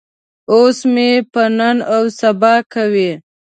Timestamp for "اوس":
0.51-0.79